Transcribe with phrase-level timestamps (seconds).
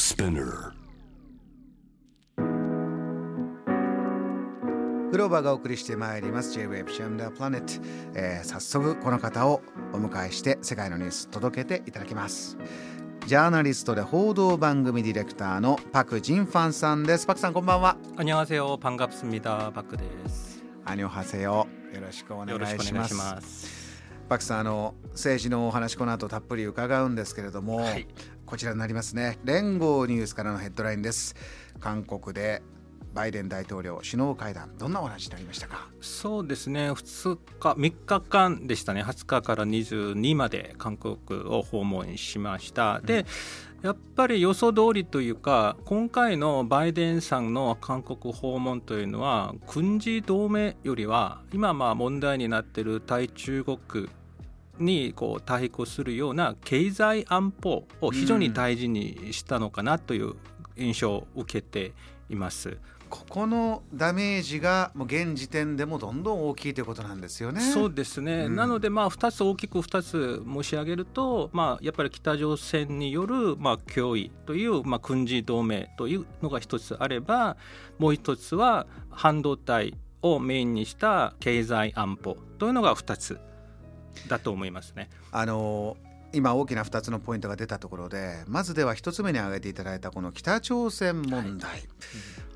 [0.00, 0.72] Spinner
[5.10, 6.54] グローバーがお送りしてまいります。
[6.54, 7.82] J-Wave Jam the Planet、
[8.14, 9.60] えー、早速この方を
[9.92, 12.56] お迎えして世界のニュース届けていただきます。
[13.26, 17.26] ジャーナリストで報道番組ディレクターのパク・ジンファンさんです。
[17.26, 17.98] パクさんこんばんは。
[18.16, 18.78] こんにちは。
[18.78, 20.62] パンガプスミダパクです。
[20.86, 23.79] こんにちはよろしくお願いします。
[24.30, 28.06] パクさんあの政治のお話この後たっぷり伺うんですけれども、はい、
[28.46, 29.40] こちらになりますね。
[29.42, 31.34] 連合ニュースからのヘッドラインです。
[31.80, 32.62] 韓国で
[33.12, 35.88] バイデン大統領首脳会談どんなお話になりましたか？
[36.00, 36.92] そうですね。
[36.92, 39.02] 2日3日間でしたね。
[39.02, 41.18] 20日から22まで韓国
[41.48, 43.26] を訪問しました、うん、で
[43.82, 54.08] やっぱり予想通りというか今回のバイデンさんの韓国訪問というのは軍事同盟よりは今まあ問題になっている対中国
[54.80, 60.34] にこう対抗するような経済安保を非常に大事にしたのかなという
[60.76, 61.92] 印象を受けて
[62.28, 62.78] います。
[63.10, 67.60] ここのダメージがもう現時点でもどんどん大きいということなんですよね。
[67.60, 77.56] そうですね、うん、なのでまあ2つ大きく2つ申し上げると、まあ、やっぱり北朝鮮によるまあ脅威という、まあ、軍事同盟というのが1つあれば
[77.98, 83.40] もう1つは半導体をメインにした経済安保というのが2つ
[84.28, 85.08] だと思いますね。
[85.32, 85.96] あの
[86.32, 91.82] 今大きな2つのポイントが出たところでまずでは1つ目に挙げていただいたこの北朝鮮問題、はい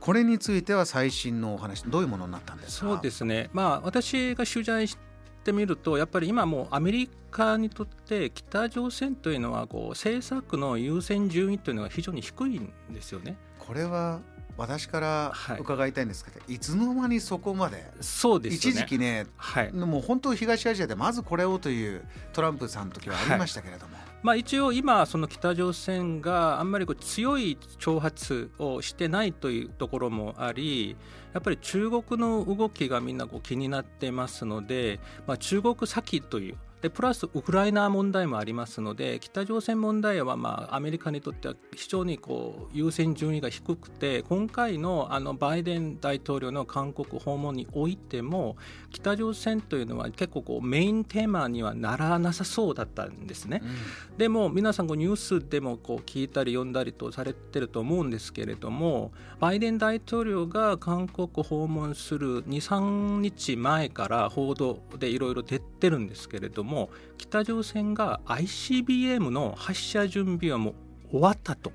[0.01, 2.89] これについては最新のお話どういうものになったんですか？
[2.89, 4.99] そうですね、まあ、私が取材し
[5.45, 13.39] てみるとやっぱり今もうアメリカにとって北朝鮮というのはこう政策の優先順位というのが非常に低いんですよね。
[13.59, 14.21] これは
[14.57, 30.97] 私から伺いたいんですけど、はい、いつの間にそこまでそうです、ね、一時期ね、はい、もう本当東アジアでまずこれをというトランプさんの時はありましたけれども、はいまあ、一応今その北朝鮮があんまりこう強い挑発をしてないというところもあり
[31.35, 48.59] やっぱり中国の動きがみんなこう気になってますので、まあ、中国先というでプラスウクライナ問題もありますので北朝鮮問題はまあアメリカにとっては非常にこう優先順位が低くて今回のあのバイデン大統領の韓国訪問においても
[48.91, 53.63] 北朝鮮というのは結構こうメインテーマにはならなさそうだったんですね。
[54.11, 70.75] うん、でも皆さんこうニュースでもこう聞いたり読んだりとされてると思うんですけれどもバイデン大統領が韓国訪問する23日前から報道でいろいろ出てるんですけれどもも北朝鮮が ICBM の発射準備はもう
[71.13, 71.73] 終わったと。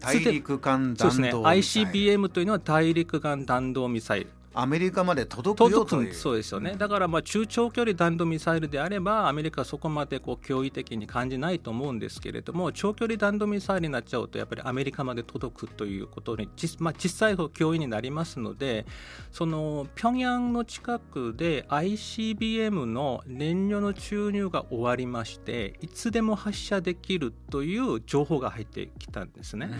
[0.00, 6.14] 大陸間弾道ミサイル、ね、ICBM というのは大陸間弾道ミサイルアメリカまで届くよという。
[6.14, 18.86] そうですよね、だからまあ中長距離弾道ミサイルであればアメリカはそこまでこう驚異的に感じないと思うんですけれども長距離弾道ミサイルになっちゃうとやっぱりアメリカまで届くということに実,、まあ、実際脅威になりますので
[19.30, 29.68] その平壌の近くで ICBM の燃料の注入が終わりましていつでも発射できるという情報が入ってきたんですね。
[29.70, 29.78] うん。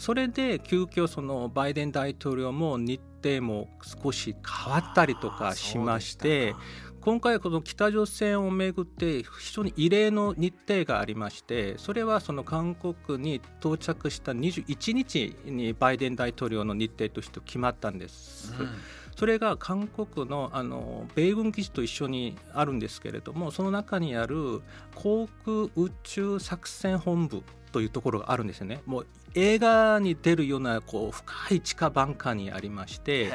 [0.00, 3.68] それで急遽そのバイデン大統領も日程も
[4.02, 6.54] 少し変わったりとかしまして
[7.00, 18.54] 今回この北朝鮮をめぐって非常に異例の日程がありましてそれはその韓国に到着した21日にバイデン大統領の日程として決まったんです。
[18.58, 18.68] うん
[19.20, 24.62] それが韓国のあの米軍基地と一緒にあるんですけれどもその中にある
[24.94, 28.80] 航空宇宙作戦本部というところがあるんですよね。
[28.86, 33.30] もう映画に出るようなこう深い地下バンカーにありまして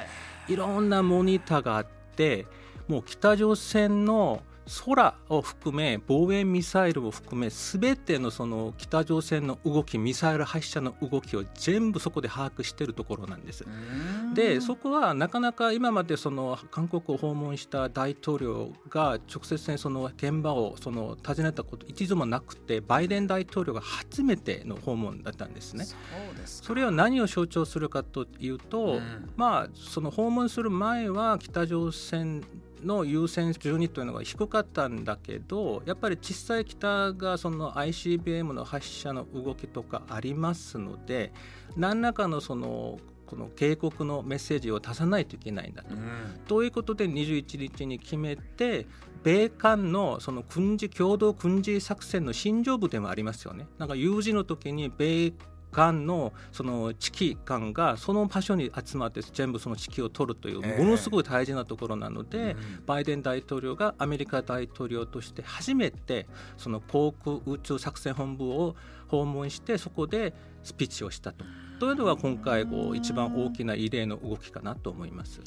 [0.48, 1.86] いろんなモニターがあっ
[2.16, 2.48] て
[2.88, 4.42] もう北朝鮮の
[4.86, 13.66] 空を含め防衛ミサイルを含め全てのその北朝鮮の動きミサイル発射の動きを全部そこで把握しているところなんです。
[14.34, 25.86] でそこはなかなか今までその韓国を訪問した大統領が直接にその現場をその訪ねたこと一度もなくてバイデン大統領が初めての訪問だったんですね。
[26.46, 29.00] それは何を象徴するかというと、
[29.36, 32.42] まあその訪問する前は北朝鮮
[32.86, 41.32] の優先順位というのが低かったんだけどやっぱり小さい北がその ICBM の発射の動きとかありますので
[41.76, 45.96] 何らかのそのこの警告のメッセージを出さないといけないんだと。
[45.96, 46.02] うん、
[46.48, 48.86] ということで21日に決めて
[49.24, 53.68] 米韓のその軍事共同軍事作戦の新庄部でもありますよね。
[53.80, 55.34] なんか有事の時に米
[55.76, 62.56] 間のその指揮官がその場所に集まって全部その指揮を取るというものすごい大事なところなので、えー、
[62.86, 66.28] バイデン大統領がアメリカ大統領として初めて
[66.58, 68.76] その航空宇宙作戦本部を
[69.10, 70.34] 訪問してそこで
[70.64, 71.44] スピーチをしたと。
[71.80, 75.42] というのが今回こう一番大きな異例の動きかなと思います。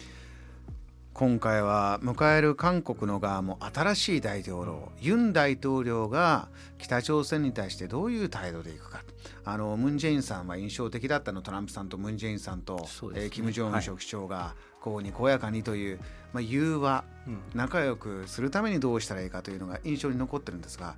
[1.19, 6.47] 今回は迎える韓国の側も新しい大統領ユン大統領が
[6.79, 9.03] 北朝鮮に対してどういう態度でいくか。
[9.45, 12.83] あのムン・ジェインさんは印象的だったのトランプさんとムン・ジェインさんと、ね。
[13.17, 15.99] えー、キム・ジョンウン書記長がこうにこやかにという、
[16.33, 17.03] まあ、融和、
[17.53, 20.95] 仲良くするためにどうしたらいいかというのが印象に残ってるんですが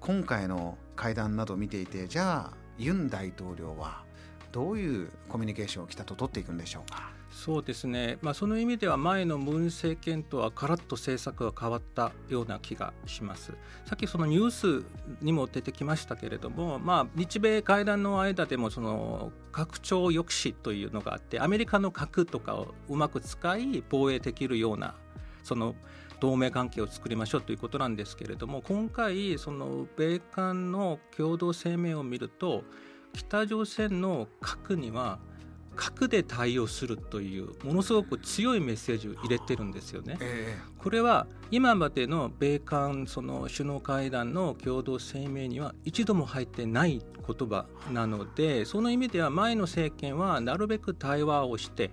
[0.00, 4.02] 今回の会談などを見ていてじゃあユン大統領は
[4.50, 7.19] どういうコミュニケーションを北と取っていくんでしょうか？
[7.30, 13.52] そうですね、まあ、その意味では前のムン政権とはガラッと政策が変わったような気がします。
[13.86, 14.84] さっきそのニュース
[15.22, 24.94] にも出てきましたけれども、まあ、日米会談の間でもその拡張抑止というのがあってアメリカの核とかをうまく使い防衛できるような
[25.42, 25.74] その
[26.20, 32.62] 同盟関係を作りましょうということなんですけれども今回その米韓の共同声明を見ると
[33.14, 35.18] 北朝鮮の核には
[35.76, 40.18] 核で対応するというものすごく強いメッセージを入れてるんですよね。
[40.78, 51.90] これは今までの米韓その首脳会談の共同声明には一度も入ってない言葉なのでその意味では前の政権はなるべく対話をして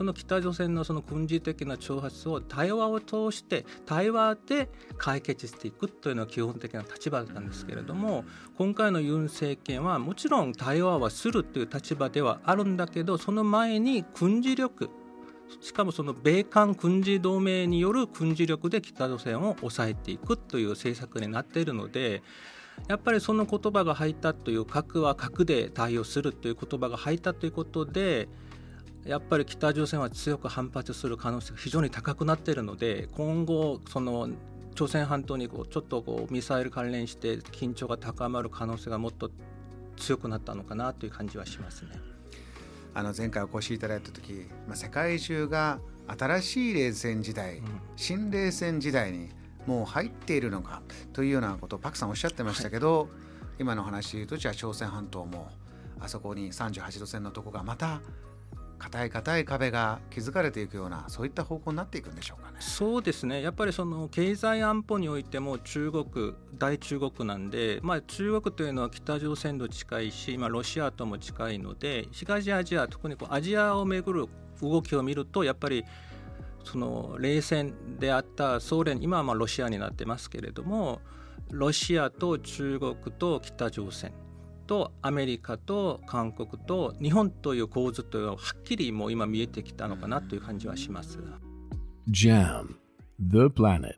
[0.00, 8.24] その北朝鮮のその軍事的な挑発を対話を通して対話で解決していくというのは基本的な立場なんですけれども
[8.56, 14.88] 今回のユン政権はもちろん対話はするという立場ではあるんだけどその前に軍事力
[15.60, 22.22] しかもその米韓軍事同盟による軍事力で北朝鮮を抑えていくという政策になっているので
[22.88, 28.30] やっぱりその言葉が入ったという核は核で対応するという言葉が入ったということで
[29.04, 34.28] やっぱり北朝鮮は強く反発する可能性が非常に高くなっているので今後その
[34.74, 39.30] 朝鮮半島にこうちょっとこうミサイル関連して緊張が高まる可能性がもっと
[39.96, 41.90] 強くなったのかなという感じはしますね。
[42.94, 49.28] あの前回お越しいただいた時、まあ、世界中が新しい冷戦時代、うん、新冷戦時代に
[49.66, 50.82] もう入っているのか
[51.12, 53.08] というようなことをパクさんおっしゃってましたけど、はい、
[53.60, 55.48] 今の話で言うとじゃあ朝鮮半島も
[56.00, 58.00] あそこに38度線のとこがまた
[58.80, 62.56] 硬い硬い壁が築かれていくようなそういった方向になっていくんでしょうかね。
[62.60, 74.26] そうですねやっぱりその経済安保においても中国大中国なんで、まあ、中国というのは北朝鮮と近いし、まあ、ロシアとも近いので東アジア特にこうアジアをめぐる
[74.62, 75.84] 動きを見るとやっぱり
[76.64, 81.00] その冷戦であったソ連今はまあロシアになってますけれども
[81.50, 84.12] ロシアと中国と北朝鮮
[84.70, 91.18] とアメリカと韓国と日本という構図というのははっきりもう今見えてきたのかなという感じはします。
[92.08, 92.76] JAM
[93.18, 93.96] The Planet